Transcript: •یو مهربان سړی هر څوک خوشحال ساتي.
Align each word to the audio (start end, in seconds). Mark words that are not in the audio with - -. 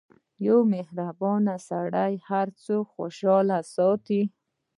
•یو 0.47 0.59
مهربان 0.73 1.43
سړی 1.69 2.13
هر 2.29 2.47
څوک 2.65 2.85
خوشحال 2.95 3.47
ساتي. 3.75 4.21